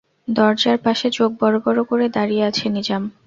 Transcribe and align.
দরজার 0.31 0.77
পাশে 0.77 1.07
চোখ 1.11 1.29
বড়-বড় 1.41 1.79
করে 1.83 2.05
দাঁড়িয়ে 2.09 2.43
আছে 2.45 2.65
নিজাম। 2.69 3.03